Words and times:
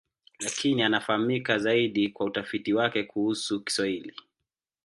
Lakini 0.39 0.83
anafahamika 0.83 1.57
zaidi 1.59 2.09
kwa 2.09 2.25
utafiti 2.25 2.73
wake 2.73 3.03
kuhusu 3.03 3.61
Kiswahili. 3.61 4.13